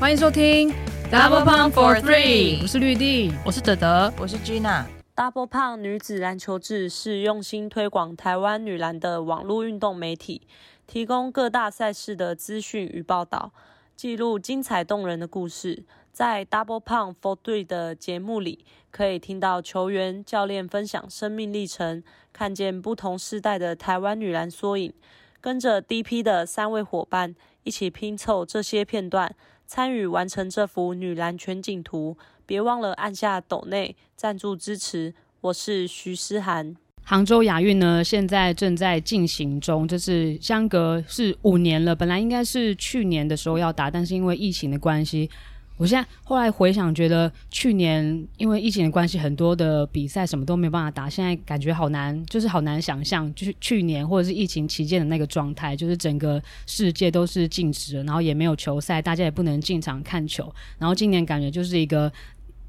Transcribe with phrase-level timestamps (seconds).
[0.00, 0.70] 欢迎收听
[1.10, 4.84] Double Pump for Three，我是绿地，我是德德，我是 Gina。
[5.16, 10.42] Double Pump 女子篮球志是用心推广台湾女篮的网络运动媒体，
[10.86, 13.50] 提供各大赛事的资讯与报道，
[13.96, 15.84] 记录精彩动人的故事。
[16.12, 24.94] 在 Double Pump for Three 的节目里，可以听到球员、教练分享生命历程，看见不同世代的台湾女篮缩影。
[25.40, 29.34] 跟着 DP 的三位伙伴一起拼凑这些片段，
[29.68, 32.16] 参与完成这幅女篮全景图。
[32.46, 35.12] 别忘了按下抖内赞助支持。
[35.42, 36.74] 我是徐诗涵。
[37.04, 45.30] 杭州亚运呢，现在正在进行中，就是相隔是五年了，本来应该是去年的时候要打，但是因为疫情的关系。
[45.78, 51.08] 我现在后来回想，觉得去年因为疫情的关系，很多的比赛什么都没有办法打。
[51.08, 60.52] 现在感觉好难，就是好难想象，就是去年或者是疫情期间的那个状态，就是整个世界都是静止的，然后也没有球赛，大家也不能进场看球。
[60.78, 62.12] 然后今年感觉就是一个。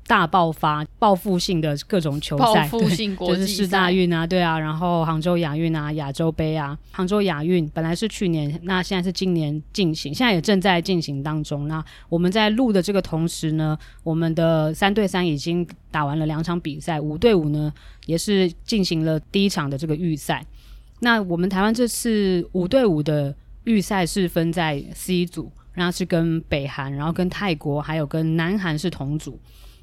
[0.09, 11.67] 大爆发、报复性的各种球赛，报复性国际，就是世大运啊，对啊，然后杭州亚运啊、亚洲杯啊，杭州亚运本来是去年，那现在是今年进行，现在也正在进行当中。
[11.67, 17.71] 那我们在录的这个同时呢，我们的三对三已经打完了两场比赛，五对五呢
[18.07, 20.43] 也是进行了第一场的这个预赛。
[21.01, 23.35] 那我们台湾这次五对五的
[23.65, 29.39] 预赛是分在 C 组，然后是跟北韩，然后跟泰国，还有跟南韩是同组。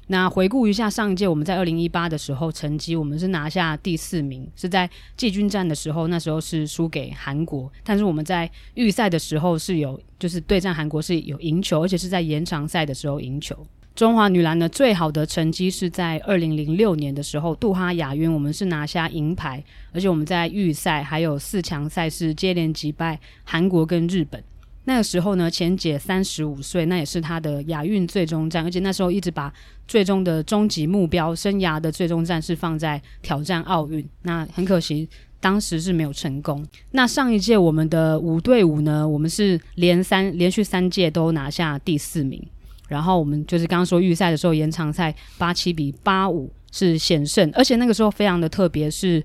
[0.07, 13.55] 那回顾一下上一届，我们在二零一八的时候成绩，我们是拿下第四名，是在季军战的时候，那时候是输给韩国，但是我们在预赛的时候是有，就是对战韩国是有赢球，而且是在延长赛的时候赢球。
[13.95, 24.41] 中华女篮呢，最好的成绩是在二零零六年的时候，杜哈亚运，我们是拿下银牌，而且我们在预赛还有四强赛事接连击败韩国跟日本。
[24.89, 29.53] 那个时候呢，钱姐三十五岁，那也是她的亚运最终战，而且那时候一直把
[29.85, 34.07] 最终的终极目标、生涯的最终战是放在挑战奥运。
[34.21, 35.09] 那很可惜，
[35.41, 36.65] 当时是没有成功。
[36.91, 42.41] 那上一届我们的五对五呢，我们是连三连续三届都拿下第四名，
[42.87, 49.21] 然后我们就是刚刚说预赛的时候延长赛八七比八五是险胜，而且那个时候非常的特别是。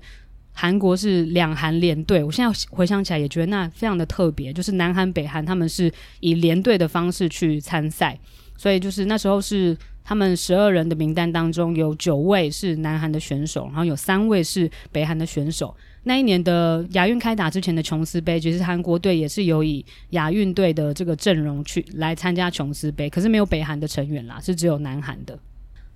[0.53, 8.17] 韩国是两韩联队，我现在回想起来也觉得那非常的特别，就是南韩、北韩他们是以联队的方式去参赛，
[8.55, 15.75] 所以就是那时候是他们十二人的名单当中有九位是南韩的选手，然后有三位是北韩的选手。
[16.03, 25.39] 那一年的亚运开打之前的琼斯杯，其实韩国队也是有以亚运队的这个阵容去来参加琼斯杯，可是没有北韩的成员啦，是只有南韩的。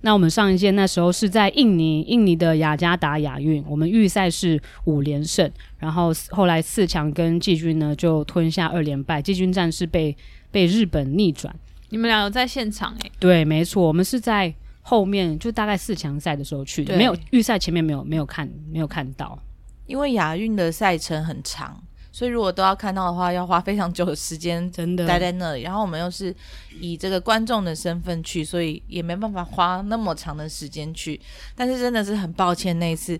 [0.00, 10.16] 那我们上一届那时候是在印尼，印尼的雅加达亚运，我们预赛是五连胜，然后后来四强跟季军呢就吞下二连败，季军战是被
[10.50, 11.54] 被日本逆转。
[11.88, 13.12] 你们俩有在现场哎、欸？
[13.18, 19.36] 对，没错，我们是在后面，就大概四强赛的时候去的，没有预赛前面没有没有看没有看到，
[19.86, 21.82] 因为亚运的赛程很长。
[22.18, 25.62] 所以如果都要看到的话，要花非常久的时间，真的待在那里。
[25.62, 26.34] 然后我们又是
[26.80, 31.20] 以这个观众的身份去，所以也没办法花那么长的时间去。
[31.54, 33.16] 但是真的是很抱歉，那一次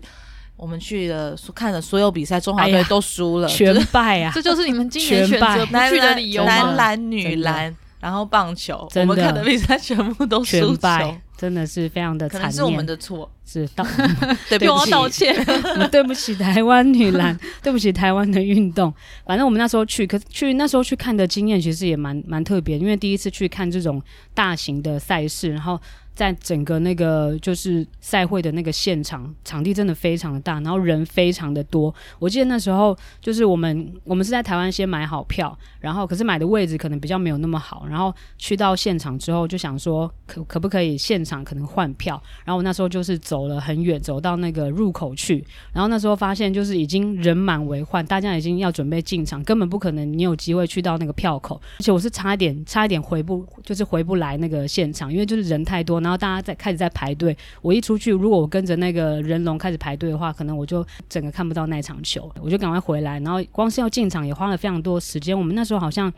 [0.57, 4.31] 我们去了看了所有比赛，中华队都输了，哎，全败啊！
[4.35, 6.53] 这就是你们今年选择不去的理由吗？
[6.53, 11.17] 男篮、女篮，然后棒球，我们看的比赛全部都输球。
[11.39, 13.85] 真的是非常的惨，可是我们的错，是道，
[14.49, 15.33] 对不起，道歉，
[15.89, 18.93] 对不起台湾女篮，对不起台湾的运动。
[19.25, 24.01] 反正我们那时候去，可去那时候去看的经验其实也蛮蛮特别，因为第一次去看这种
[24.33, 25.79] 大型的赛事，然后。
[26.19, 31.95] 在整个那个就是赛会的那个现场，场地真的非常的大，然后人非常的多。
[32.19, 45.41] 我记得那时候就是我们我们是在台湾先买好票，然后可是买的位置可能比较没有那么好，然后去到现场之后就想说可可不可以现场可能换票，然后我那时候就是走了很远，走到那个入口去，
[45.71, 56.01] 然后那时候发现就是已经人满为患，大家已经要准备进场，根本不可能你有机会去到那个票口，而且我是差一点差一点回不就是回不来那个现场，因为就是人太多。
[56.01, 63.19] 然然后大家在开始在排队，我一出去，如果我跟着那个人龙开始排队的话，可能我就整个看不到那场球，我就赶快回来。
[63.19, 65.37] 然后光是要进场也花了非常多时间。
[65.37, 66.11] 我们那时候好像。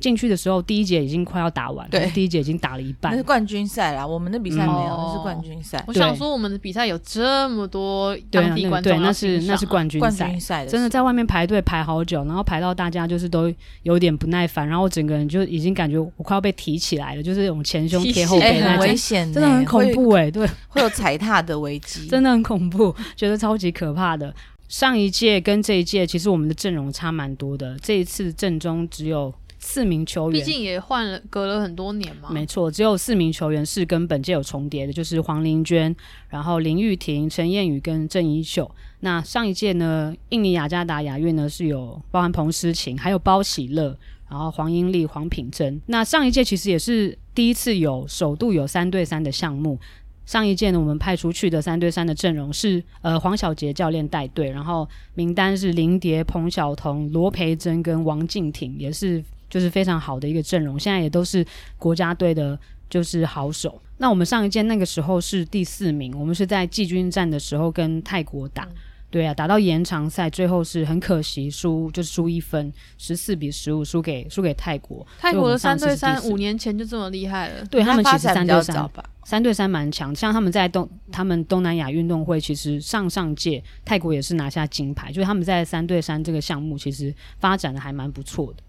[0.00, 3.12] 进去的时候，第一节已经快要打完了，对，第一节已经打了一半。
[3.12, 5.82] 那是冠军赛啦，我们的比赛没有，那、嗯、是冠军赛。
[5.88, 10.00] 我想说，我们的比赛有这么多当地观众，对，那是那是冠军
[10.40, 13.52] 赛，真的在外面排队排好久，然后排到大家就是都
[13.82, 24.32] 有点不耐烦，然后整个人就已经感觉我快要被提起来了，就是那种前胸贴后背那种，很危险，真的很恐怖哎、欸，对，会有踩踏的危机，真的很恐怖，觉得超级可怕的。
[24.68, 29.34] 上一届跟这一届，其实我们的阵容差蛮多的，这一次阵中只有。
[29.70, 32.30] 四名球员，毕竟也换了隔了很多年嘛。
[32.30, 35.94] 没错，只有四名球员是跟本届有重叠的，就是黄玲娟，
[36.30, 38.70] 然后林玉婷、陈燕宇跟郑怡秀。
[39.00, 43.94] 那上一届呢，印尼雅加达亚运呢是有包含彭诗琴，还有包喜乐，
[44.30, 45.78] 然后黄英丽、黄品珍。
[45.84, 49.78] 那上一届其实也是第一次有首度有三对三的项目。
[50.24, 60.78] 上一届呢，我们派出去的三对三的阵容是呃黄小杰教练带队，然后名单是林蝶、彭晓彤、罗培珍跟王静婷，也是就是非常好的一个阵容。
[60.78, 61.46] 现在也都是
[61.78, 62.58] 国家队的，
[62.88, 63.80] 就是好手。
[63.98, 68.68] 那我们上一届那个时候是第四名，我们是在季军战的时候跟泰国打。
[69.10, 75.06] 对啊，打到延长赛，最后是很可惜输，就是输一分，十四比十五输给输给泰国。
[75.18, 78.90] 泰国的三对三五年前就这么厉害了，对他们其实三对三
[79.24, 88.62] 三对三蛮强，像他们在东他们东南亚运动会，其实上上届泰国也是拿下金牌，就是他们在三对三这个项目其实发展的还蛮不错的。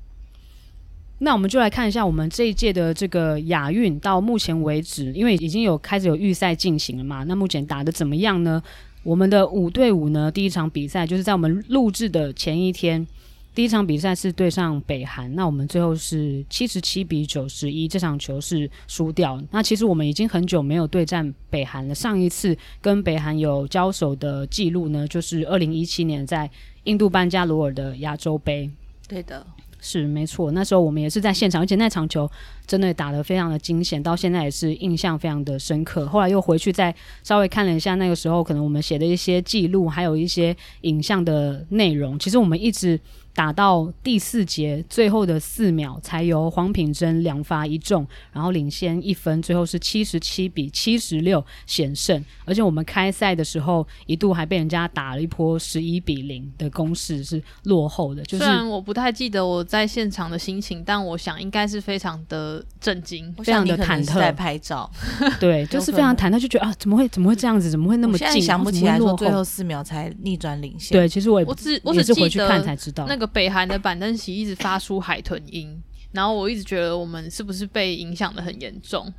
[1.20, 8.62] 那我们就来看一下我们这一届的这个亚运到目前为止，因为已经有开始有预赛进行了嘛，那目前打的怎么样呢？
[9.04, 13.06] 我们的五对五呢，第一场比赛就是在我们录制的前一天，
[13.54, 19.42] 第一场比赛是对上北韩，那我们最后是 七十七比九十一，这场球是输掉。
[19.52, 26.50] 那其实我们已经很久没有对战北韩了，上一次跟北韩有交手的记录呢，就是二零一七年在
[26.84, 28.70] 印度班加罗尔的亚洲杯。
[29.08, 29.46] 对的。
[29.82, 32.30] 是没错，那时候我们也是在现场，而且那场球
[32.70, 36.06] 真的打得非常的惊险，到现在也是印象非常的深刻。
[36.06, 42.18] 后来又回去再稍微看了一下那个时候可能我们写的一些记录，还有一些影像的内容。
[42.20, 43.00] 其实我们一直。
[43.32, 52.22] 打到第四节最后的四秒，才由黄品珍两罚一中，然后领先一分，最后是七十七比七十六险胜。
[52.44, 58.22] 而且我们开赛的时候一度还被人家打了一波十一比零的攻势，是落后的。
[58.24, 64.16] 就是、虽然我不太记得我在现场的心情，但我想应该是非常的震惊，非常的忐忑。
[64.16, 64.90] 在拍照，
[65.40, 67.70] 对，就是非常忐忑，就觉得啊，怎么会怎么会这样子？
[67.72, 68.42] 怎么会那么近？
[68.42, 70.98] 想不起来说最后四秒才逆转领先。
[70.98, 73.30] 对，其实我也我只我只记得回去看才知道那个。
[73.30, 79.14] 北韩的板凳席一直发出海豚音，然后我一直觉得我们是不是被影响的很严重？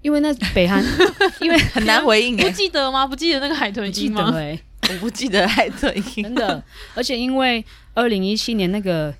[0.00, 0.82] 因为那北韩，
[1.40, 3.06] 因为很难回应，不记得吗？
[3.06, 4.30] 不记得那个海豚音吗？
[4.32, 4.58] 对，
[4.88, 6.62] 我不记得海豚音，真的。
[6.94, 9.14] 而且因为二零一七年那个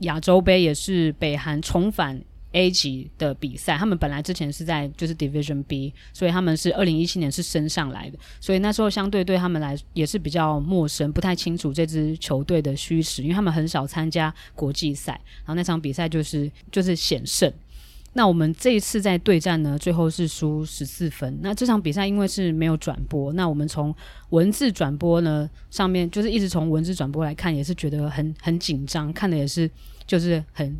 [0.00, 2.20] 亚洲杯也是北韩重返。
[2.52, 15.12] A 级的比赛，他们本来之前是在就是 Division B，所以他们是二零一七年是升上来的，所以那时候相对对他们来也是比较陌生，不太清楚这支球队的虚实，因为他们很少参加国际赛，
[15.44, 17.52] 然后那场比赛就是就是险胜。
[18.14, 21.38] 那我们这一次在对战呢，最后是输十四分。
[21.42, 23.94] 那这场比赛因为是没有转播，那我们从
[24.30, 29.70] 文字转播呢上面就是一直从文字转播来看，也是觉得很很紧张，看的也是
[30.06, 30.74] 就是很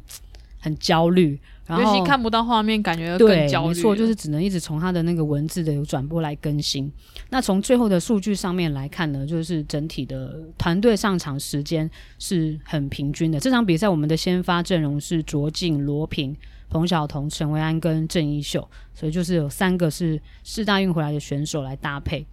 [0.59, 1.39] 很焦虑。
[1.67, 3.75] 然后尤其看不到画面，感觉更焦虑。
[3.75, 6.91] 错，就是只能一直从他的那个文字的有转播来更新。
[7.29, 13.39] 那从最后的数据上面来看呢，就是整体的团队上场时间是很平均的。
[13.39, 16.35] 这场比赛我们的先发阵容是卓静、罗平、
[16.71, 22.27] 彭晓彤、陈维安跟郑一秀，所以就是有三个是四大运回来的选手来搭配。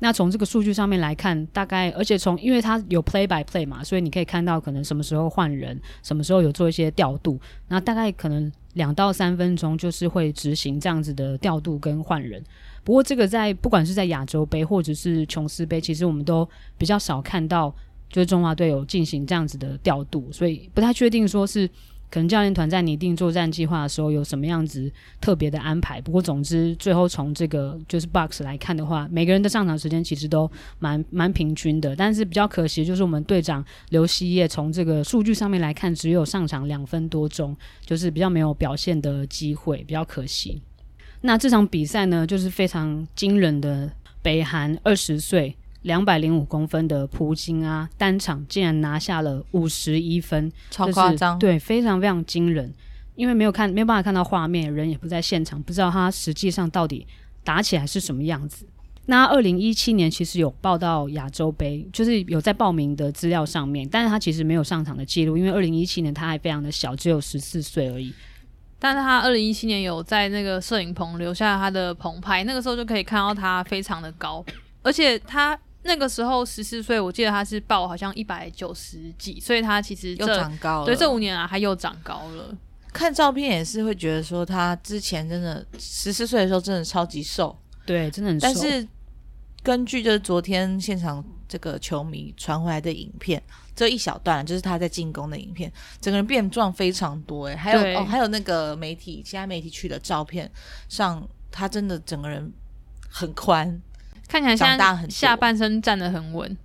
[0.00, 7.38] 那从这个数据上面来看，大概而且从因为它有 play by play 嘛，所以你可以看到可能什么时候换人，什么时候有做一些调度。
[7.68, 12.42] 那大概可能两到三分钟就是会执行这样子的调度跟换人。
[12.82, 17.74] 不过这个在不管是在亚洲杯或者是琼斯杯，其实我们都比较少看到，
[18.08, 21.68] 就是中华队有进行这样子的调度，所以不太确定说是。
[22.10, 24.90] 可能教练团在拟定作战计划的时候有什么样子
[25.20, 26.00] 特别的安排？
[26.00, 30.50] 不过总之最后从这个就是 box 来看的话，每个人的上场时间其实都
[30.80, 31.94] 蛮蛮平均的。
[31.94, 40.60] 但是比较可惜就是我们队长刘希叶从这个数据上面来看只有上场两分多钟，就是比较没有表现的机会，比较可惜。
[41.20, 43.90] 那这场比赛呢，就是非常惊人的
[44.20, 45.56] 北韩二十岁。
[45.82, 52.72] 两百零五公分的普京啊，单场竟然拿下了五十一分，超夸张，对，非常非常惊人。
[53.16, 57.06] 因为没有看，没有办法看到画面，人也不在现场，不知道他实际上到底
[57.44, 58.66] 打起来是什么样子。
[59.06, 68.12] 那二零一七年其实有报到亚洲杯，就是有在报名的资料上面，但是他其实没有上场的记录，因为二零一七年他还非常的小，只有十四岁而已。
[68.78, 74.44] 但是他二零一七年有在那个摄影棚留下他的棚拍，那个时候就可以看到他非常的高，
[74.82, 75.58] 而且他。
[75.82, 80.86] 那个时候十四岁，我记得他是报好像一百九十几，所以他其实又长高了。
[80.86, 82.56] 对，这五年啊，他又长高了。
[82.92, 87.56] 看照片也是会觉得说，他之前真的十四岁的时候真的超级瘦，
[87.86, 88.46] 对，真的很瘦。
[88.46, 88.88] 但是
[89.62, 93.40] 根据就是昨天现场这个球迷传回来的影片，
[93.76, 100.50] 这一小段就是他在进攻的影片，整个人变壮非常多哎，还有哦，还有那个媒体，其他媒体去的照片
[100.88, 102.52] 上，他真的整个人
[103.08, 103.80] 很宽，
[104.30, 106.56] 看起来长大很下半身站得很稳。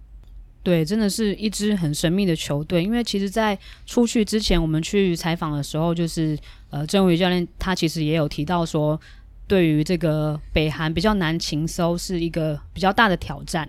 [0.62, 2.84] 对，真的是一支很神秘的球队。
[2.84, 6.38] 因为其实，在出去之前，我们去采访的时候，就是
[6.70, 9.00] 呃，郑伟教练他其实也有提到说，
[9.48, 13.68] 对于这个北韩比较难擒搜是一个比较大的挑战。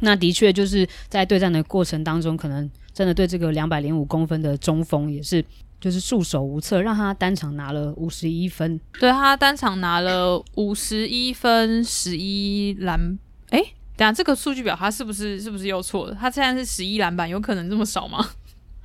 [0.00, 5.44] 那的确就是在对战的过程当中，可能真的对这个两百零五公分的中锋也是
[5.86, 8.80] 就是束手无策，让他单场拿了五十一分。
[8.98, 13.16] 对，他单场拿了五十一分，十一篮，
[13.50, 13.62] 哎。
[13.96, 16.16] 等下，这个数据表他是不是是不是又错了？
[16.20, 18.28] 他现在是十一篮板，有可能这么少吗？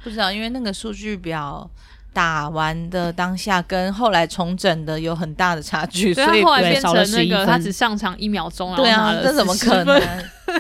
[0.04, 1.68] 不知道，因为那个数据表
[2.14, 10.00] 打完的当下跟后来重整的有很大的差距，所以后来变成那个他只上场一秒钟，对啊，这怎么可能？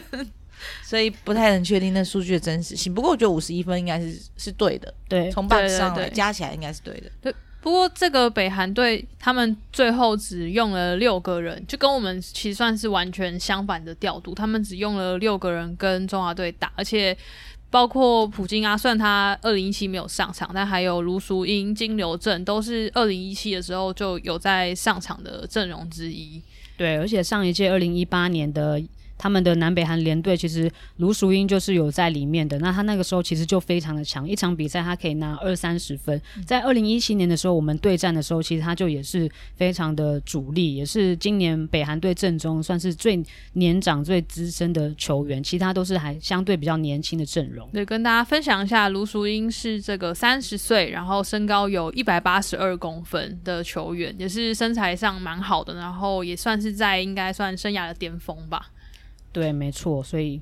[0.91, 2.93] 所以不太能确定那数据的真实性。
[2.93, 7.33] 不过我觉得五十一分应该是是对的，对，从榜上来加起来应该是对的，对。
[7.61, 14.35] 不过这个北韩队他们最后只用了六个人，就跟我们其实算是完全相反的调度。
[14.35, 17.17] 他们只用了六个人跟中华队打，而且
[17.69, 26.41] 包括普京啊，虽然他二零一七没有上场，但还有卢淑英、金流镇都是二零一七的时候就有在上场的阵容之一。
[26.75, 28.81] 对，而且上一届二零一八年的。
[29.21, 36.19] 他们的南北韩联队其实卢淑英就是有在里面的，那他那个时候其实就非常的强，一场比赛他可以拿二三十分。
[36.43, 43.23] 在二零一七年的时候，我们对战的时候，其实他就也是非常的主力，也是今年北韩队阵中算是最
[43.53, 47.69] 年长、最资深的球员，其他都是还相对比较年轻的阵容。
[47.71, 58.71] 对，跟大家分享一下，卢淑英是这个三十岁，然后身高有一百八十二公分的球员，也是身材上蛮好的，然后也算是在应该算生涯的巅峰吧。
[59.31, 60.41] 对，没错，所以，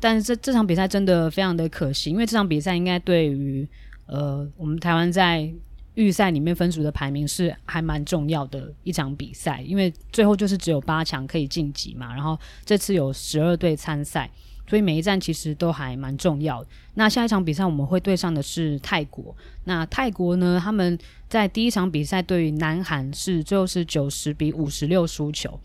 [0.00, 3.66] 但是这这场比赛真的非常的可惜，因为这场比赛应该对于
[4.06, 5.48] 呃我们台湾在
[5.94, 14.30] 预赛里面分组的排名是还蛮重要的一场比赛，因为最后就是只有八强可以晋级嘛，然后这次有十二队参赛，
[14.68, 16.70] 所以每一站其实都还蛮重要的。
[16.94, 19.34] 那下一场比赛我们会对上的是泰国，
[19.64, 20.96] 那泰国呢，他们
[21.28, 25.58] 在第一场比赛对于南韩是最后是九十比五十六输球。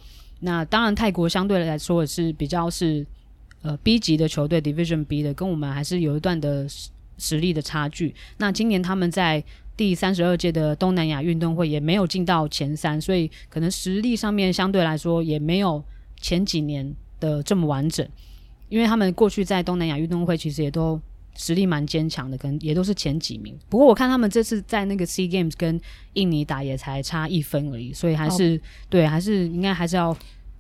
[0.46, 3.06] 那当然，泰国相对来说也是比较是
[3.62, 6.68] 呃 B 级的球队，Division B 的，跟我们还是有一段的
[7.18, 8.14] 实力的差距。
[8.38, 9.42] 那今年他们在
[9.78, 15.82] 第三十二届的东南亚运动会也没有进到前三，所以可能实力上面相对来说也没有
[16.20, 18.06] 前几年的这么完整。
[18.68, 21.00] 因为他们过去在东南亚运动会其实也都
[21.36, 23.58] 实力蛮坚强的，跟也都是前几名。
[23.70, 25.80] 不过我看他们这次在那个 SEA Games 跟
[26.13, 28.60] 印尼打也才差一分而已，所以还是、哦、
[28.90, 30.16] 对，还是应该还是要。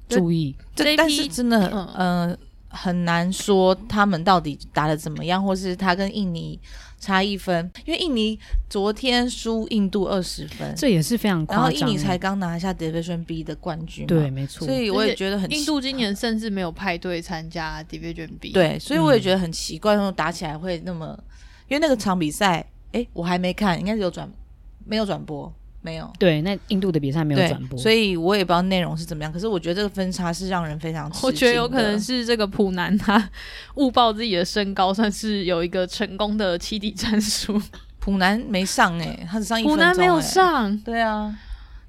[0.09, 1.65] 注意，这但是真的，
[1.97, 2.37] 嗯、呃，
[2.73, 6.59] 很难说他们到底打的怎么样，或是他跟印尼
[6.99, 8.37] 差一分，因为印尼
[8.67, 11.63] 昨天输印度二十分，这也是非常夸张。
[11.63, 14.65] 然后印尼才刚拿下 Division B 的冠军，对，没错。
[14.65, 21.17] 所以我也觉得很，印度今年甚至没有派队参加 Division B，对，所以我也觉得很奇怪，他们打起来会那么，
[21.67, 24.27] 因为那个场比赛，哎，我还没看，应该是有转，
[24.85, 25.53] 没有转播。
[25.83, 29.31] 没有，对，那印度的比赛没有转播，所以我也不知道内容是怎么样。
[29.31, 31.11] 可是我觉得这个分差是让人非常。
[31.21, 33.29] 我觉得有可能是这个普南他
[33.75, 37.61] 误报自己的身高，算是有一个成功的欺敌战术。
[37.99, 39.77] 普南没上哎、欸，他只上一分钟、欸。
[39.77, 41.33] 普南没有上，对啊，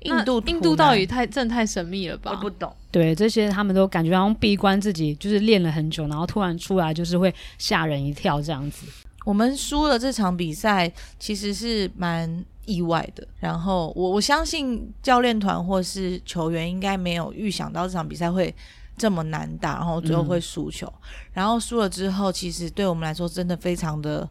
[0.01, 2.31] 印度印度到底太真的太神秘了吧？
[2.33, 2.73] 我不懂。
[2.91, 8.87] 对，这些他们都感觉好像闭关自己，就是练了很久，然后突然出来就是会吓人一跳这样子。
[9.25, 13.26] 我们输了这场比赛，其实是蛮意外的。
[13.38, 18.54] 然后我我相信教练团或是球员应该没有预想到这场比赛会
[18.97, 20.87] 这么难打，然后最后会输球。
[20.87, 21.02] 嗯、
[21.33, 24.28] 然后输了之后，其实对我们来说真的非常的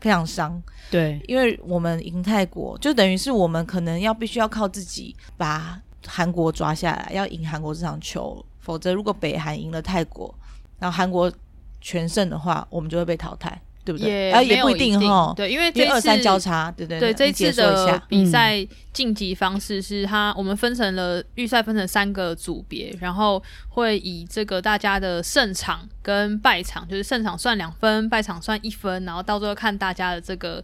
[0.00, 0.62] 非常伤。
[0.90, 8.44] 对，因为我们赢泰国，就等于是我们可能要必须要靠自己把韩国抓下来，要赢韩国这场球。
[8.58, 10.32] 否则，如果北韩赢了泰国，
[10.78, 11.32] 然后韩国
[11.80, 13.60] 全胜的话，我们就会被淘汰。
[13.90, 14.08] 对不对？
[14.08, 15.34] 也啊，也不一定哈。
[15.36, 17.12] 对，因为这次二三交叉，对对对。
[17.12, 30.62] 对，这次的比赛晋级方式是它，我们分成了预赛分成三个组别，然后会以这个大家的胜场跟败场，就是胜场算两分，败场算一分，然后到最后看大家的这个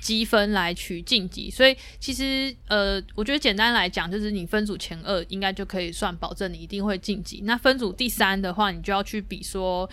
[0.00, 1.48] 积分来取晋级。
[1.48, 7.42] 所以其实呃，我觉得简单来讲，就是你分组前二应该就可以算保证你一定会晋级。
[7.44, 9.88] 那分组第三的话，你就要去比说，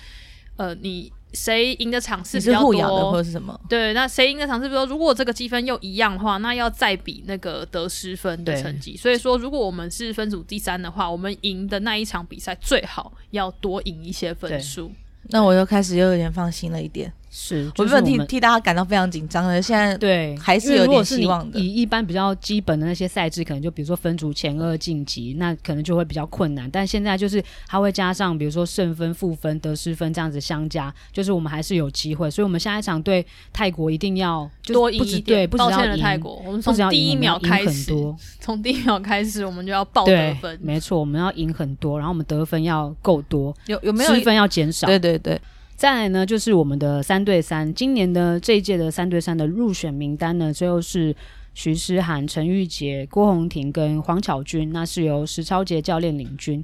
[0.55, 1.13] 呃，你。
[1.33, 3.11] 谁赢的场次比较多？
[3.11, 3.59] 或者是什么？
[3.69, 4.91] 对，那谁赢的场次比较多？
[4.91, 8.97] 如果这个积分又一样的话，那要再比那个得失分的成绩。
[8.97, 14.91] 所以说，如果我们是分组第三的话，我们赢的那一场比赛最好要多赢一些分数。
[15.29, 17.11] 那我又开始又有点放心了一点。
[17.33, 21.57] 是，我原本替替大家感到非常紧张的，现在对还是有点希望的。
[21.57, 26.69] 以一般比较基本的那些赛制，可能就比如说分组前二晋级，那可能就会比较困难。
[26.69, 32.29] 但现在就是它会加上，比如说胜分、负分、得失分这样子相加，就是我们还是有机会。
[32.29, 35.49] 所以，我们下一场对泰国一定要多赢一点。
[35.51, 37.93] 抱歉了，泰国，我们从第一秒开始，
[38.41, 40.59] 从第一秒开始我们就要爆得分。
[40.61, 44.85] 没错，我们要赢很多，然后我们得分要够多，有有没有失分要减少？
[44.85, 45.39] 对对对。
[45.81, 51.15] 再来呢，就是我们的三对三，今年的这一届的三对三的入选名单呢，最后是
[51.55, 56.63] 徐诗涵、陈玉洁、郭宏婷跟黄巧君，那是由石超杰教练领军。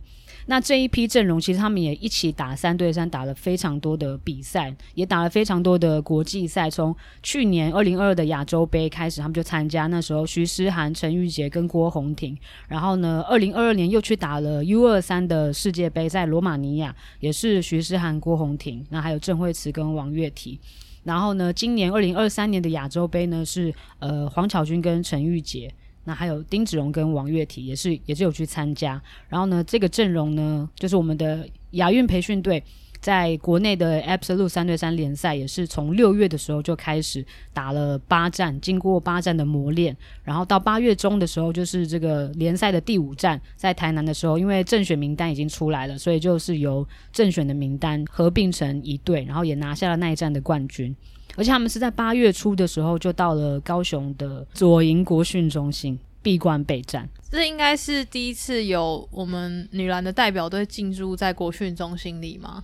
[0.49, 6.69] 那这一批阵容，其实他们也一起打三对三，打了非常多的比赛，也打了非常多的国际赛。
[6.69, 9.87] 从去年二零二二的亚洲杯开始，他们就参加。
[9.87, 12.37] 那时候徐诗涵、陈玉洁跟郭宏婷，
[12.69, 20.57] 然后呢，二零二二年又去打了 U 二三的世界杯，在罗马尼亚也是徐诗涵、郭宏婷，那还有郑慧慈跟王月婷。
[21.03, 25.73] 然后呢，今年二零二三年的亚洲杯呢，是呃黄巧君跟陈玉洁。
[26.07, 32.63] 那还有丁子荣跟王月婷也是也是有去参加，然后呢，这个阵容呢，就是我们的亚运培训队，
[33.01, 50.95] 在国内的 Absolute 三对三联赛也是从六月的时候就开始打了八战，经过八战的磨练，然后到八月中的时候，就是这个联赛的第五战，在台南的时候，因为正选名单已经出来了，所以就是由正选的名单合并成一队，然后也拿下了那一战的冠军。
[51.37, 57.07] 而且他们是在八月初的时候就到了高雄的左营国训中心闭关备战。
[57.29, 62.63] 这应该是第一次有我们女篮的代表队进驻在国训中心里吗？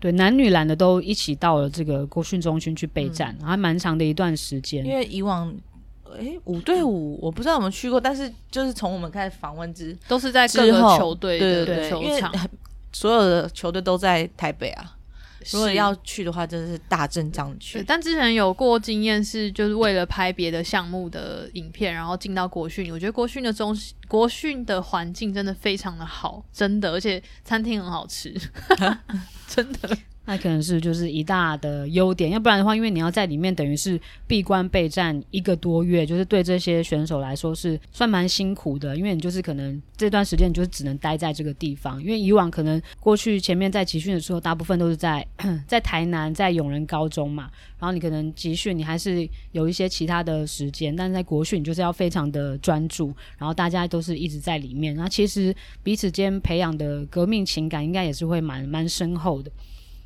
[0.00, 4.86] 对，男女篮的都一起到了这个国训中心去备战，嗯、还蛮长的一段时间。
[4.86, 5.52] 因为以往，
[6.16, 12.32] 哎，五对五，我不知道有没有去过，但是就是从我们开始访问之，都是在各个球队的对对对球场，
[12.92, 14.94] 所有的球队都在台北啊。
[15.52, 17.82] 如果要去的话，真的是大阵仗去。
[17.86, 22.92] 但之前有过经验，是就是为了拍别的项目的影片，然后进到国训。
[22.92, 28.34] 我觉得国训的中国训的环境真的非常的好，真的，而且餐厅很好吃，
[29.48, 29.96] 真的。
[30.28, 45.26] 那可能是就是一大的优点，要不然的话，因为你要在里面等于是闭关备战一个多月，就是对这些选手来说是算蛮辛苦的，因为你就是可能这段时间你就只能待在这个地方，因为以往可能过去前面在集训的时候，大部分都是在
[45.66, 59.50] 在台南在永仁高中嘛，然后你可能集训你还是有一些其他的时间，但是在国训你就是要非常的专注，然后大家都是一直在里面，那其实彼此间培养的革命情感应该也是会蛮蛮深厚的。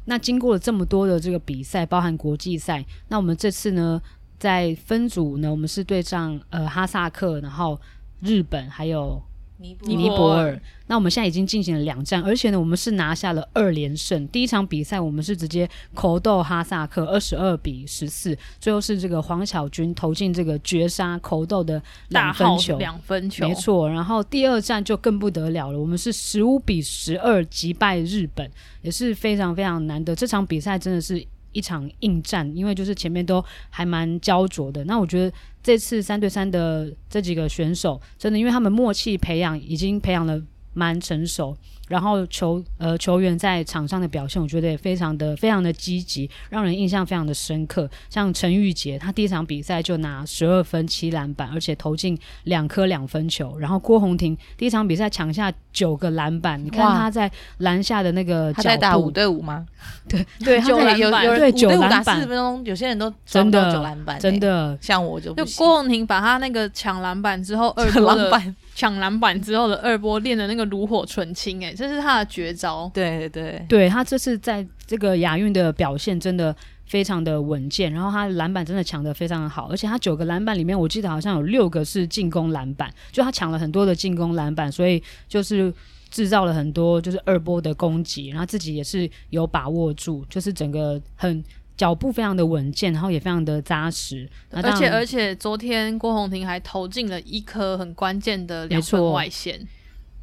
[0.04, 4.00] 那经过了这么多的这个比赛，包含国际赛，那我们这次呢，
[4.38, 7.80] 在分组呢，我们是对上呃哈萨克，然后
[8.20, 9.22] 日本还有。
[9.62, 14.26] 尼泊尔，那我们现在已经进行了两战，而且呢，我们是拿下了二连胜。
[14.28, 23.88] 第一场比赛我们是直接口斗哈萨克二十二比十四，最后是这个黄晓军投进这个绝杀口斗的两分球，两分球，没错。
[23.88, 28.50] 然后第二战就更不得了了，我们是十五比十二击败日本，
[28.82, 30.14] 也是非常非常难得。
[30.14, 31.24] 这场比赛真的是。
[31.52, 34.84] 一场硬战，因为就是前面都还蛮焦灼的。
[34.84, 40.40] 那我觉得这次三对三的这几个选手，真的，因为他们默契培养已经培养了
[40.74, 41.56] 蛮成熟。
[41.88, 47.88] 然后球呃球员在场上的表现，我觉得也非常的非常的积极，让人印象非常的深刻。
[48.08, 53.58] 像陈玉洁，他第一场比赛就拿十二分七篮板，而且投进两颗两分球。
[53.58, 59.66] 然后郭宏婷第一场比赛抢下九个篮板，你看他在篮下的那个角度， 他在打五对五吗？
[60.08, 72.90] 对对，九篮有有对九篮板四十分钟，有些人都真的九篮板，真的像我就不就郭宏婷把他那个抢篮板之后二波的抢篮板之后的二波练的那个炉火纯青，哎，这是他的绝招。
[72.92, 76.54] 对对对，他这次在这个亚运的表现真的
[76.86, 85.72] 非常的稳健，然后他篮板真的抢的非常的好，而且他九个篮板里面，我记得好像有六个是进攻篮板，就他抢了很多的进攻篮板，所以就是
[86.10, 91.42] 制造了很多就是二波的攻击，然后自己也是有把握住，就是整个很。
[91.74, 99.58] 脚步非常的稳健，然后也非常的扎实，而且而且昨天郭宏婷还投进了一颗很关键的两分外线。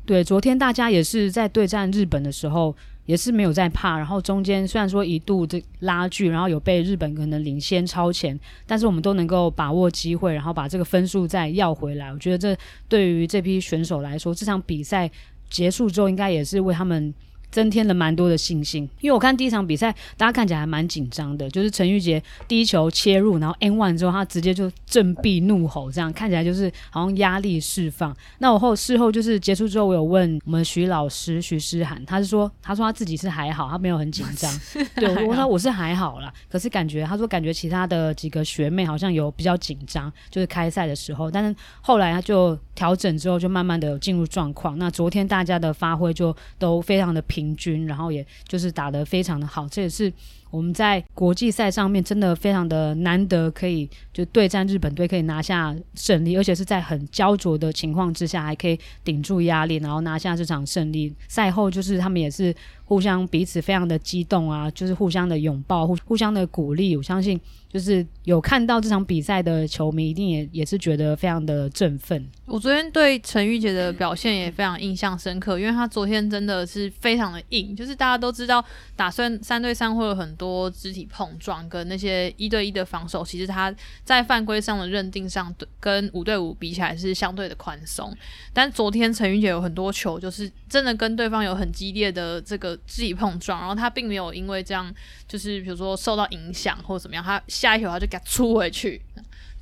[0.09, 12.11] 对，昨天大家也是在对战日本的时候，也是没有在怕，然后中间虽然说一度这拉锯，然后有被日本可能领先超前，但是我们都能够把握机会，然后把这个分数再要回来。
[12.11, 15.07] 我觉得这对于这批选手来说，这场比赛
[15.47, 17.13] 结束之后，应该也是为他们。
[17.51, 18.89] 增添了蛮多的信心。
[19.01, 28.15] 因为我看第一场比赛，大家看起来还蛮紧张的，就是陈玉杰第一球切入，然后 N one 之后，他直接就振臂怒吼，这样看起来就是好像压力释放。
[28.39, 34.51] 那我后事后就是结束之后，我有问我们徐老师徐诗涵，他是说，他说他自己是还好，他没有很紧张。
[34.95, 44.77] 对，我说我是还好啦，可是感觉他说感觉其他的几个学妹好像有比较紧张，就是开赛的时候，但是后来他就调整之后，就慢慢的有进入状况。
[44.79, 50.11] 那昨天大家的发挥就都非常的平平均，然后也就是打得非常的好，这也是。
[50.51, 61.13] 我们在国际赛上面真的非常的难得，可以就对战日本队可以拿下胜利，而且是在很焦灼的情况之下，还可以顶住压力，然后拿下这场胜利。
[61.27, 62.53] 赛后就是他们也是
[62.89, 66.97] 互相彼此非常的激动啊，就是互相的拥抱，互互相的鼓励。
[66.97, 67.39] 我相信。
[67.69, 72.27] 就是有看到这场比赛的球迷，一定也也是觉得非常的振奋。
[72.47, 77.75] 我昨天对陈玉洁的表现也非常印象深刻，因为她昨天真的是非常的硬。
[77.75, 83.71] 就是大家都知道，打算三对三会有很多肢体碰撞，跟那些一对一的防守，其实他
[84.03, 88.11] 在犯规上的认定上，跟五对五比起来是相对的宽松。
[88.51, 94.93] 但昨天陈玉洁有很多球，就是真的跟对方有很激烈的这个肢体碰撞，然后他并没有因为这样，
[95.27, 97.41] 就是比如说受到影响或者怎么样，他。
[97.47, 99.01] 下一球他就给他出回去，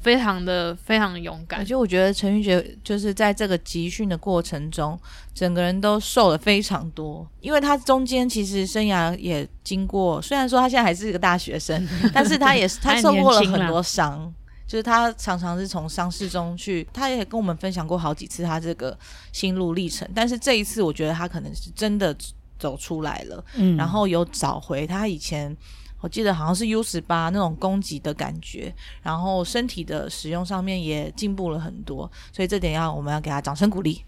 [0.01, 1.61] 非常的非常的勇敢。
[1.61, 4.99] 而且我觉得陈玉杰就是在这个集训的过程中，
[5.33, 7.27] 整个人都瘦了非常多。
[7.39, 14.31] 因为他中间其实生涯也经过，虽然说他现在还是一个大学生， 但是他也是他受过了很多伤，
[14.67, 16.87] 就是他常常是从伤势中去。
[16.93, 18.95] 他也跟我们分享过好几次他这个
[19.31, 22.15] 心路历程，但是这一次我觉得他可能是真的
[22.57, 25.55] 走出来了，嗯，然后有找回他以前。
[25.99, 34.03] 我记得好像是 U 十八那种攻击的感觉，然后身体的使用上面也进步了很多，所以这点要我们要给他掌声鼓励。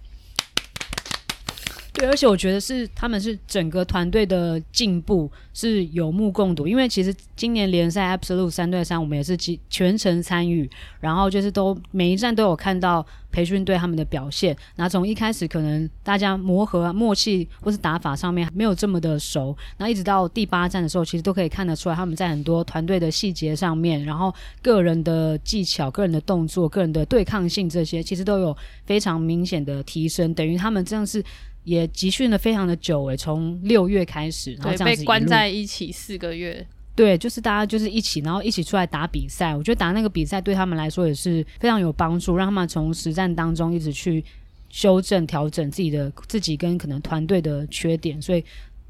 [2.00, 9.36] 对，而且我觉得是他们是整个团队的进步是有目共睹，因为其实今年联赛 Absolute 三对三我们也是
[9.70, 10.70] 全程参与，
[11.02, 14.56] 然后就是都每一站都有看到培训队他们的表现。
[14.78, 31.22] 那从一开始可能大家磨合、默契或是打法上面没有这么的熟，那一直到第八站的时候，其实都可以看得出来他们在很多团队的细节上面，然后个人的技巧、个人的动作、个人的对抗性这些，其实都有非常明显的提升，等于他们真的是。
[31.70, 36.66] 也集训了非常的久诶，从六月开始，然后这样子被关在一起四个月。
[36.96, 39.56] 对，就是大家就是一起，然后一起出来打比赛。
[39.56, 44.26] 我觉得打那个比赛对他们来说也是非常有帮助，让他们从实战当中一直去
[44.70, 48.20] 修正、调整自己的自己跟可能团队的缺点。
[48.20, 48.44] 所以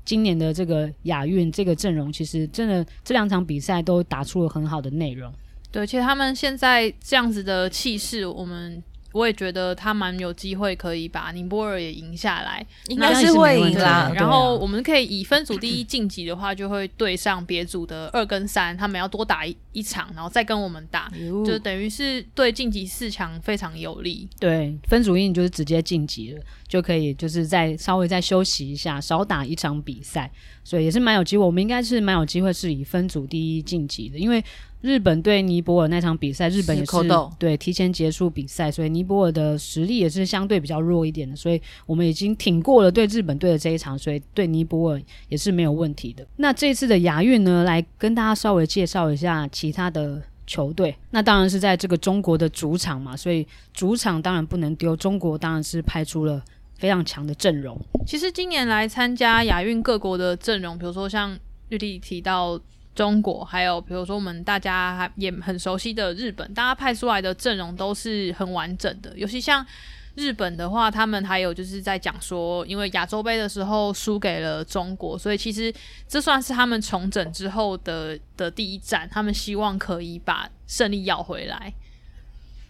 [0.06, 5.32] 今年的这个亚运这个阵容，其实真的这两场比赛都打出了很好的内容。
[5.70, 8.82] 对，其实他们现在这样子的气势，我们。
[9.12, 14.12] 我也觉得他蛮有机会可以把宁波尔也赢下来，应该是会赢啦。
[14.13, 21.12] 然后我们可以以分组第一晋级的话，就会对上别组的二跟三，他们要多打一一场，然后再跟我们打，
[21.45, 24.28] 就等于是对晋级四强非常有利。
[24.39, 30.32] 对，分组一你就是直接晋级了，就可以就是再稍微再休息一下，少打一场比赛，
[30.63, 31.43] 所以也是蛮有机会。
[31.43, 34.43] 我们应该是蛮有机会是以分组第一晋级的，因为。
[34.82, 36.92] 日本对尼泊尔那场比赛，日本也是
[37.38, 46.26] 对提前结束比赛，所以尼泊尔的实力也是相对比较弱一点的，所以我们已经挺过了对日本队的这一场，所以对尼泊尔也是没有问题的。
[46.38, 50.96] 那这次的亚运呢，来跟大家稍微介绍一下其他的球队。
[51.12, 54.96] 那当然是在这个中国的主场嘛，所以主场当然不能丢。
[54.96, 56.42] 中国当然是派出了
[56.78, 57.78] 非常强的阵容。
[58.08, 61.38] 其实今年来参加亚运各国的阵容，比如说像
[61.68, 62.58] 玉丽提到。
[62.95, 69.13] 中国还有比如说我们大家也很熟悉的日本，大家派出来的阵容都是很完整的。
[69.15, 69.65] 尤其像
[70.15, 75.73] 日本的话，他们还有就是在讲说，因为亚洲杯的时候输给了中国，所以其实
[76.10, 79.08] 这算是他们重整之后的的第一战。
[79.10, 81.73] 他们希望可以把胜利要回来。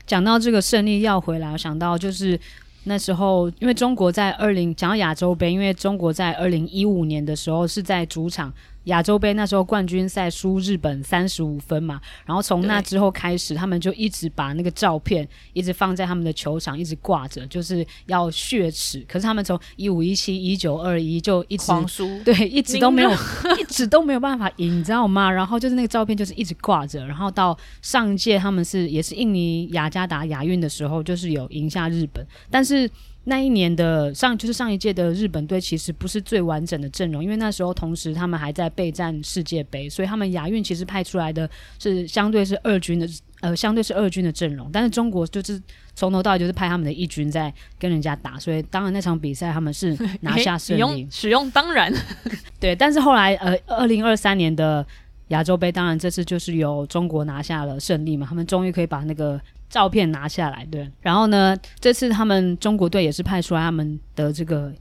[0.06, 2.40] 讲到这个胜利要回来，我想到就是
[2.84, 8.54] 那时候，因为中国在二零讲到亚洲杯，因为中国在二零一五年的时候是在主场。
[8.90, 19.04] 亚洲杯那时候冠军赛输日本三十五分嘛，然后从那之后开始，他们就一直把那个照片一直放在他们的球场，一直挂着，就是要血耻。
[19.08, 23.12] 可是他们从一五一七一九二一就一直狂输， 对，一直都没有，
[23.60, 25.32] 一直都没有办法赢，你知道吗？
[25.32, 32.90] 然后就是那个照片就是一直挂着，然后到上一届他们是也是印尼雅加达亚运的时候，就是有赢下日本，但是
[33.26, 43.08] 那一年的上就是上一届的日本队其实不是最完整的阵容，因为那时候同时他们还在备战世界杯，所以他们亚运其实派出来的是相对是二军的，
[43.42, 44.70] 呃，相对是二军的阵容。
[44.72, 45.62] 但是中国就是
[45.94, 50.80] 从头到尾就是派他们的一军在跟人家打，所以当然那场比赛他们是 拿下胜利。
[50.80, 51.94] 使用使用当然
[52.60, 54.84] 对，但是后来呃，二零二三年的
[55.28, 59.40] 亚洲杯，当然这次就是由中国拿下了胜利嘛，他们终于可以把那个。
[59.70, 60.90] 照片拿下来，对。
[61.02, 64.74] 然后呢，这次他们中国队也是派出来他们的这个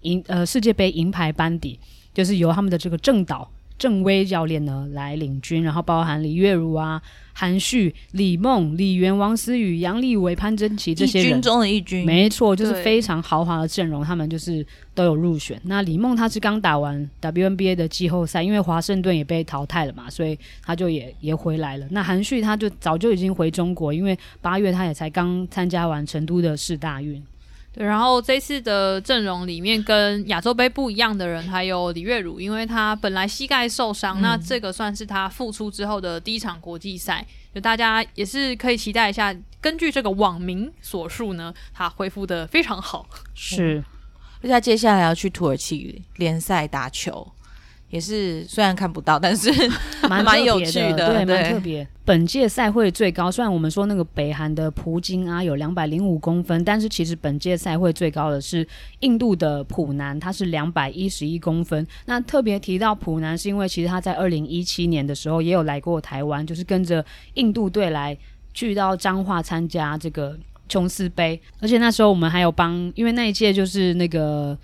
[0.00, 1.78] 银呃世界杯银牌班底，
[2.12, 3.48] 就是由他们的这个郑导
[3.78, 7.00] 郑薇教练呢来领军，然后包含李月如啊。
[7.32, 15.56] 韩旭、李梦、李源、王思雨、杨利伟、潘珍琪这些人，中的一军，没错，就是非常豪华的阵容，他们就是都有入选。
[15.62, 21.86] 那李梦他是刚打完 WNBA 的季后赛，因为华盛顿也被淘汰了嘛，所以他就也也回来了。
[21.92, 27.22] 那韩旭他就早就已经回中国，因为八月他也才刚参加完成都的世大运。
[27.72, 39.34] 对，然后这次的阵容里面跟亚洲杯不一样的人还有李月汝，因为他本来膝盖受伤，嗯、那这个算是他复出之后的第一场国际赛，就大家也是可以期待一下。
[39.60, 43.82] 根据这个网民所述呢，他恢复的非常好， 是，
[44.40, 47.32] 而且他接下来要去土耳其联赛打球。
[47.90, 49.50] 也是虽然看不到，但是
[50.08, 51.86] 蛮蛮有趣的，对，蛮特别。
[52.04, 58.66] 本届赛会最高，虽然我们说那个北韩的朴金啊有两百零五公分，但是其实本届赛会最高的是
[59.00, 61.86] 印度的普南，他是两百一十一公分。
[62.06, 68.16] 那特别提到普南，是因为其实他在二零一七年的时候也有来过台湾，就是跟着印度队来
[68.54, 74.56] 去到彰化参加这个琼斯杯，而且那时候我们还有帮，因为那一届就是那个。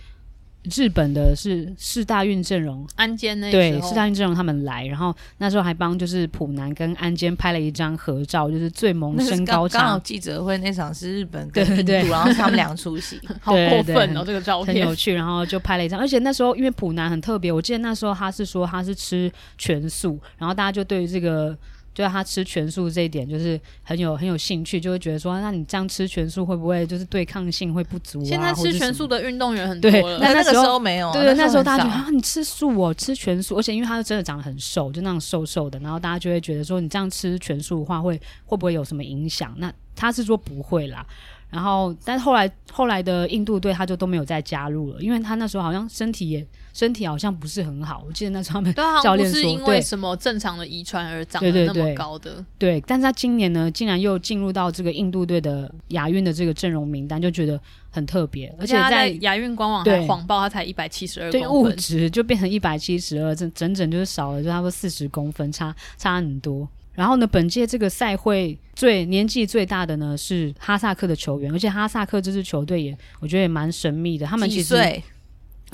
[0.65, 9.79] 日本的是四大运阵容，安监那对四大运阵容他们来，然后那时候还帮就是普南跟安监拍了一张合照，就是最萌身高差。
[9.79, 16.01] 刚好记者会那场是日本跟印度，对对对，然后他们俩出席，好过分哦，这个照片很有趣，然后就拍了一张。
[16.01, 21.57] 而且那时候因为普南很特别，我记得那时候他是说他是吃全素，然后大家就对于这个。
[21.95, 28.25] 就他吃全素这一点，就是很有很有兴趣，就会觉得说，那你这样吃全素会不会就是对抗性会不足啊？
[28.25, 31.13] 现在吃全素的运动员很多了，但那个时候没有。
[31.13, 39.55] 对，那时候大家觉得啊，你吃素哦，吃全素，而且因为他是真的长得很瘦，就那种瘦瘦的，然后大家就会觉得说，你这样吃全素的话会会不会有什么影响？
[39.59, 41.07] 那他是说不会啦。
[41.51, 48.05] 然后，但是后来后来的印度队他就都没有再加入了，因为他那时候好像身体也身体好像不是很好。
[48.07, 52.33] 我记得那时候他们教练说，不是因为什么正常的遗传而长得那么高的。
[52.59, 57.59] 对，对，对，对，但是他今年呢，竟然又进入到这个印度队的亚运的这个阵容名单，就觉得
[57.91, 58.53] 很特别。
[58.59, 66.69] 而且在亚运官网还谎报他才一百七十二公分，对，物质就变成一百七十二，整整整就是少了就差不多四十公分，差差很多。
[66.93, 74.27] 然后呢，本届这个赛会最年纪最大的呢是哈萨克的球员，而且哈萨克这支球队也我觉得也蛮神秘的。
[74.27, 74.75] 他们其实？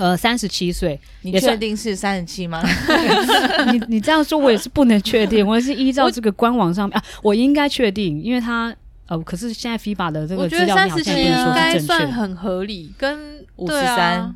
[0.00, 0.98] 呃，三十七岁。
[1.20, 2.62] 你确定是三十七吗？
[3.70, 5.46] 你你这样说，我也是不能确定。
[5.46, 8.74] 我也是依照这个官网上面啊，我应该确定，因为他
[9.08, 11.30] 呃，可是现在 FIBA 的这个资料好像不是说是正确。
[11.30, 14.34] 应该算很合理，跟五十三。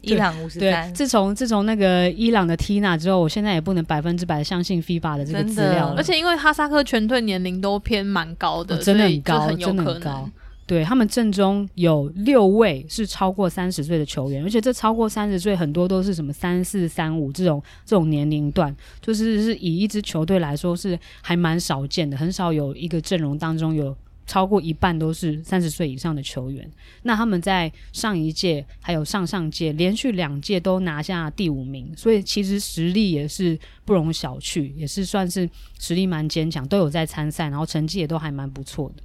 [0.00, 0.94] 伊朗五十三。
[0.94, 5.96] 自从自从那个伊朗的 Tina 之后，我现在也不能百分之百相信 FIBA 的这个资料了。
[5.96, 10.30] 而且因为哈萨克全队年龄都偏蛮高的，哦，真的很高，很真的很高。
[10.68, 23.96] 对，他们阵中有六位是超过三十岁的球员，而且这超过三十岁很多都是什么三四三五这种这种年龄段，就是是以一支球队来说是还蛮少见的，很少有一个阵容当中有。
[24.28, 26.70] 超过一半都是三十岁以上的球员，
[27.04, 39.02] 那他们在上一届还有上上届连续两届都拿下第五名，所以其实实力也是不容小觑，也是算是实力蛮坚强，都有在参赛，然后成绩也都还蛮不错的。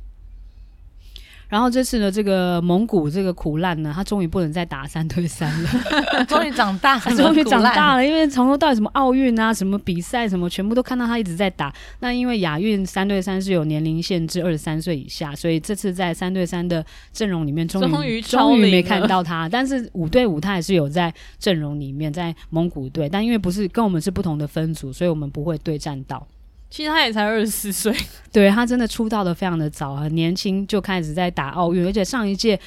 [1.49, 5.69] 然后这次呢，这个蒙古这个苦难呢，他终于不能再打三 对三了，
[6.25, 8.05] 终于长大了， 终于长大了。
[8.05, 11.73] 因为从头到尾什么奥运啊、什么比赛什么，全部都看到他一直在打。
[11.99, 19.47] 那因为亚运三对三是有年龄限制，二十三岁以下，所以这次在三对三的阵容里面，终于终于没看到他。
[19.47, 26.25] 但是五对五他也是有在阵容里面，在蒙古队，但因为不是跟我们是不同的分组，所以我们不会对战到。
[26.73, 27.95] 其实他也才二十四岁，
[28.31, 32.59] 对，他真的出道的非常的早，很年轻就开始在打奥运，而且上一届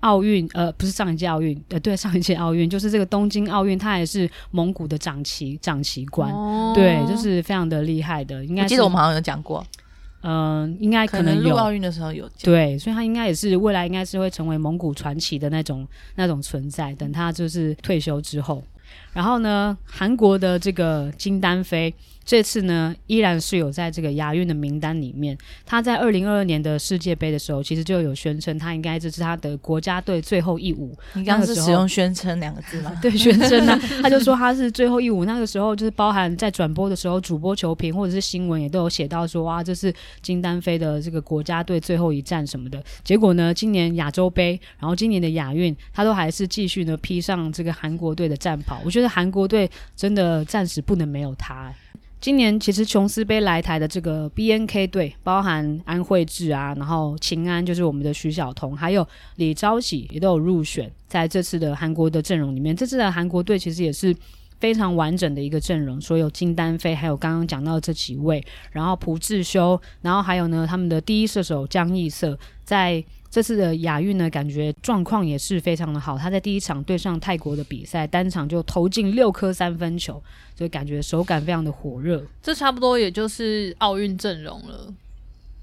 [0.00, 8.44] 奥运，呃，不是上一届奥运，呃，对，上一届奥运就是这个东京奥运，他也是蒙古的长旗长旗官，哦，对，就是非常的厉害的。
[8.44, 9.64] 应该记得我们好像有讲过，
[10.22, 16.92] 嗯、呃，应该可能有奥运的时候有讲，对，所以他应该也是未来应该是会成为蒙古传奇的那种那种存在。
[16.96, 18.60] 等他就是退休之后，
[19.12, 21.94] 然后呢，韩国的这个金丹飞。
[22.24, 25.36] 这次呢，依然是有在这个亚运的名单里面。
[25.66, 30.96] 他在二零二二年的世界杯的时候，其实就有宣称他应该这是他的国家队最后一舞。
[31.14, 32.92] 你刚刚是使用“宣称”两个字吗？
[33.02, 35.24] 对，宣称啊，他就说他是最后一舞。
[35.24, 42.82] 那个时候就是包含在转播的时候，主播球评或者是新闻也都有写到说，哇，这是金丹飞的这个国家队最后一战什么的。
[43.04, 48.80] 结果呢，今年亚洲杯，然后今年的亚运，他都还是继续呢披上这个韩国队的战袍。
[48.84, 51.74] 我觉得韩国队真的暂时不能没有他，欸。
[52.22, 59.04] 今年其实琼斯杯来台的这个 BNK 队，包含安慧智啊，然后秦安就是我们的徐晓彤，还有
[59.38, 62.76] 李朝喜也都有入选在这次的韩国的阵容里面。
[62.76, 64.14] 这次的韩国队其实也是
[64.60, 73.04] 非常完整的一个阵容，所有金丹飞，还有刚刚讲到的这几位，然后朴智修，然后还有呢他们的第一射手姜义瑟在。
[73.32, 76.18] 这次的亚运呢，感觉状况也是非常的好。
[76.18, 80.22] 他在第一场对上泰国的比赛，单场就投进六颗三分球，
[80.54, 82.22] 所以感觉手感非常的火热。
[82.42, 84.92] 这差不多也就是奥运阵容了，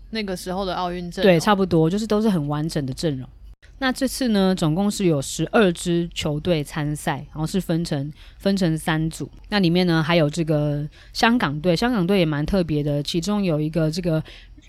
[0.09, 1.31] 那个时候的奥运阵容。
[1.31, 3.29] 对，差不多就是都是很完整的阵容。
[3.77, 9.29] 那这次呢，总共是有十二支球队参赛，然后是分成分成三组。
[9.49, 14.23] 那里面呢，还有这个香港队，香港队也蛮特别的，其中有一个这个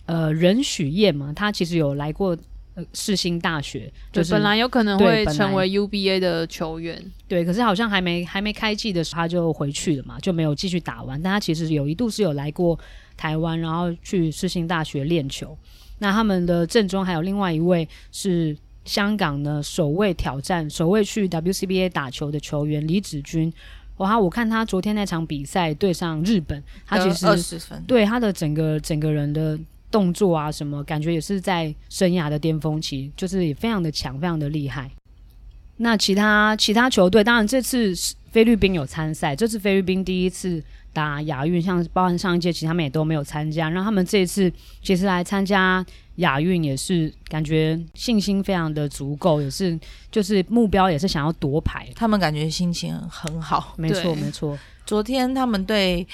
[0.04, 2.36] 呃任许燕嘛，他其实有来过。
[2.76, 11.20] 呃，世新大学就是本来有可能会成为 UBA 的球员，对，可是好像还没还没开季的时候他就回去了嘛，就没有继续打完。
[11.20, 12.78] 但他其实有一度是有来过
[13.16, 15.58] 台湾，然后去世新大学练球。
[15.98, 23.52] 那他们的正中还有另外一位是香港的首位挑战、首位去 WCBA 打球的球员李子君。
[23.96, 29.58] 哇，我看他昨天那场比赛对上日本，他其实二十分，对他的整个整个人的。
[29.90, 34.90] 动作啊，什么感觉也是在生涯的巅峰期，就是也非常的强，非常的厉害。
[35.78, 37.92] 那其他其他球队，当然这次
[38.30, 43.70] 菲律宾有参赛，这次菲律宾第一次打亚运，像包含上一届，其实他们也都没有参加。
[43.70, 45.84] 然后他们这一次其实来参加
[46.16, 49.78] 亚运，也是感觉信心非常的足够，也是
[50.10, 51.88] 就是目标也是想要夺牌。
[51.96, 54.58] 他们感觉心情很好，没错没错。
[54.84, 56.06] 昨天他们对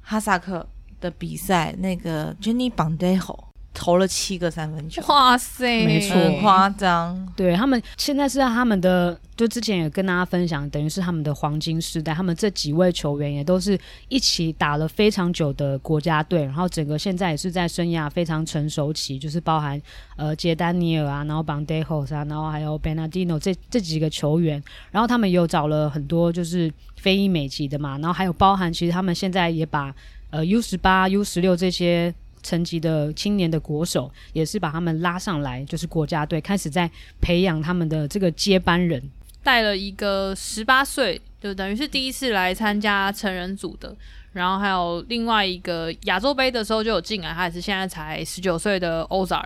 [0.00, 0.66] 哈萨克。
[1.00, 3.38] 的比赛，那个 Jenny Bandejo
[3.72, 7.32] 投了七个三分球，哇塞，没错，很夸张。
[7.36, 12.12] 对他们现在是在他们的，就之前也跟大家分享，等于是他们的黄金时代。
[12.12, 19.80] 他们这几位球员也都是一起打了非常久的国家队，然后整个现在也是在生涯非常成熟期，就是包含
[20.16, 24.60] 呃杰丹尼尔啊，然后 Bandejo 啊，然后还有 Bernardino 这这几个球员，
[24.90, 29.94] 然后他们也有找了很多就是非裔美籍的嘛，然后还有包含其实他们现在也把。
[30.30, 36.90] 呃，U 十八、U 十六这些层级的青年的国手，也是把他们拉上来，就是国家队开始在
[37.20, 39.02] 培养他们的这个接班人，
[39.42, 43.94] 带了一个十八岁，就等于是第一次来参加成人组的，
[44.32, 49.44] 然后还有另外一个亚洲杯的时候就有进来，他也是现在才十九岁的 Ozar，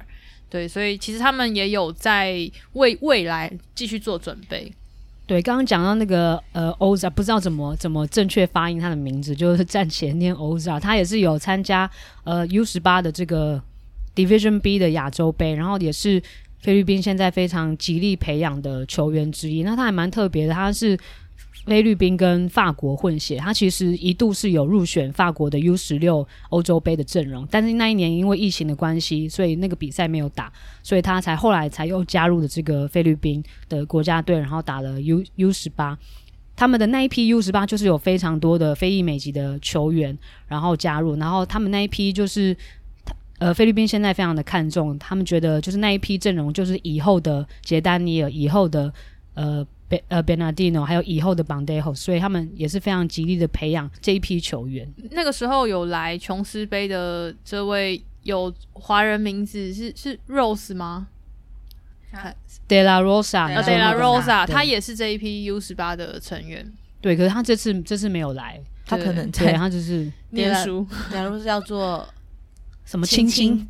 [0.51, 4.73] 对，所以其实他们也有在为未来继续做准备。
[5.27, 10.79] 对，刚刚讲到那个呃，Oza 不知道怎么怎么正确发音他的名字，就是暂且念 Oza，。
[10.79, 11.91] 他也是有参加
[12.25, 13.63] 呃 U 十八的这个
[14.15, 16.23] Division B 的亚洲杯，然后也是
[16.61, 19.63] 菲律宾现在非常极力培养的球员之一。
[19.63, 20.99] 那他还蛮特别的，他是。
[21.67, 35.99] 菲律宾跟法国混血，他其实一度是有入选法国的 U 十六欧洲杯的阵容，但是那一年因为疫情的关系，所以那个比赛没有打，所以他才后来才又加入了这个菲律宾的国家队，然后打了 U U 十八。
[36.55, 42.55] 他们的那一批 U 十八就是有非常多的非裔美籍的球员，然后加入，然后他们那一批就是
[43.39, 48.93] 呃菲律宾现在非常的看重，他们觉得就是那一批阵容就是以后的杰丹尼尔，以后的
[49.33, 49.67] 呃。
[50.09, 54.93] 呃，Bernardino 还有以后的 Bandejo，所以他们也是非常极力的培养这一批球员。
[55.11, 61.09] 那个时候有来琼斯杯的这位有华人名字是是 Rose 吗
[62.69, 66.73] ？De La Rosa，De La Rosa，他也是这一批 U 十八的成员。
[67.01, 70.87] 对，可是他这次这次没有来，他可能对，他就是念书。
[71.13, 72.09] 假如是要做
[72.85, 73.69] 什么青青，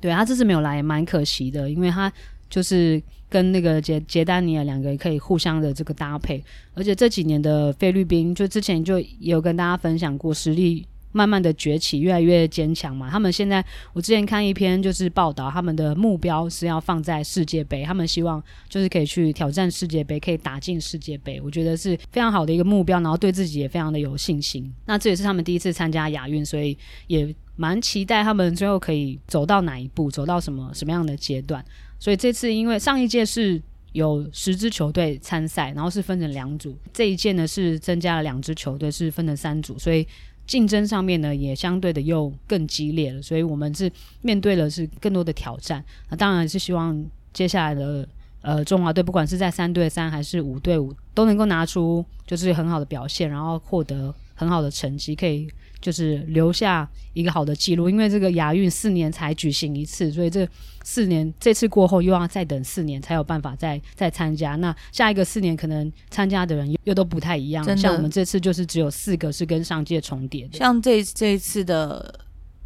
[0.00, 2.12] 对，他这次没有来，也蛮可惜的，因为他
[2.50, 3.02] 就是。
[3.28, 6.42] 跟那个杰杰丹尼尔两个人可以互相的这个搭配，
[6.74, 13.10] 而且这几年的菲律宾，就之前就有跟大家分享过，实力慢慢的崛起，越来越坚强嘛。
[13.10, 21.40] 他们现在，我之前看一篇就是报道，他们的目标是要放在世界杯，他们希望就是可以去挑战世界杯，可以打进世界杯。
[21.42, 24.72] 我觉得是非常好的一个目标，然后对自己也非常的有信心。
[24.84, 31.64] 那这也是他们第一次参加亚运，所以也蛮期待他们最后可以走到哪一步，走到什么什么样的阶段。
[31.98, 33.60] 所以这次因为上一届是
[33.92, 40.06] 有十支球队参赛，然后是分成两组，这一届呢是增加了两支球队，是分成三组，所以
[40.46, 43.90] 竞争上面呢也相对的又更激烈了，所以我们是
[44.22, 45.84] 面对的是更多的挑战。
[46.08, 48.08] 那当然是希望接下来的
[48.42, 55.48] 呃中华队，不管是在三对三还是五对五，都能够拿出就是很好的表现，然后获得很好的成绩，可以。
[55.80, 60.48] 就是留下一个好的记录，因为这个亚运四年才举行一次，所以这
[60.82, 64.56] 四年这次过后又要再等四年才有办法再再参加。
[64.56, 67.64] 那下一个四年可能参加的人又，又都不太一样。
[67.76, 70.58] 像我们这次就是只有四个是跟上届重叠的。
[70.58, 72.20] 像这这一次的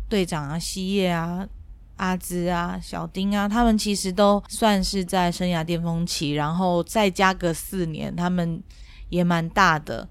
[0.08, 1.46] 队长啊，希叶啊、
[1.96, 8.62] 阿兹啊、小丁啊，他们其实都算是在生涯巅峰期，然后再加个四年，他们
[9.10, 10.08] 也蛮大的。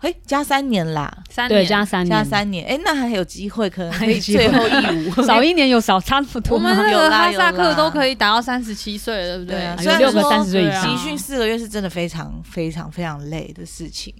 [0.00, 6.56] 嘿，加三年啦，三年对，加三年，加三年，哎，那还有机会，可能可以最后一舞， 少一年有少差不多。
[6.56, 9.58] 我们那个哈萨克都可以达到三十七岁了，对不对？
[9.58, 10.86] 对啊，有六个三十岁以上。
[10.86, 14.14] 集训四个月是真的非常非常非常累的事情，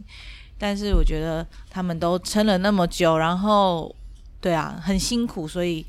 [0.59, 3.95] 但是我觉得他们都撑了那么久，然后
[4.41, 5.87] 对啊，很辛苦，所以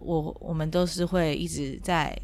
[0.00, 2.16] 我我们都是会一直在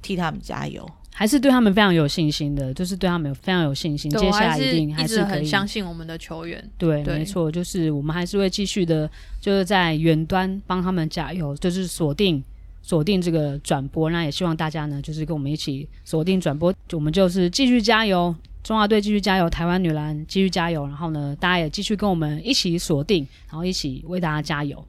[0.00, 0.88] 替他们加油。
[1.18, 4.08] 还是对他们非常有信心的，就是对他们有非常有信心。
[4.12, 6.64] 接下来一定还是很相信我们的球员。
[6.78, 9.10] 对，对没错，就是我们还是会继续的，
[9.40, 12.40] 就是在远端帮他们加油，就是锁定
[12.82, 14.08] 锁定这个转播。
[14.10, 20.86] 那也希望大家呢，就是跟我们一起锁定转播，我们就是继续加油，中华队继续加油，台湾女篮继续加油。
[20.86, 24.84] 然后呢，大家也继续跟我们一起锁定，然后一起为大家加油。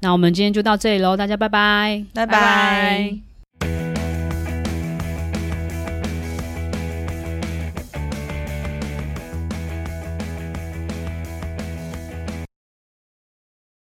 [0.00, 2.32] 那我们今天就到这里喽，大家拜拜，拜拜。
[2.32, 3.33] 拜拜。